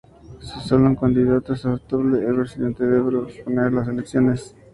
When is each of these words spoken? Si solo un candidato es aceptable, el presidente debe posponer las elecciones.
Si 0.41 0.59
solo 0.67 0.87
un 0.87 0.95
candidato 0.97 1.53
es 1.53 1.63
aceptable, 1.63 2.25
el 2.25 2.37
presidente 2.37 2.83
debe 2.87 3.21
posponer 3.21 3.71
las 3.71 3.87
elecciones. 3.87 4.55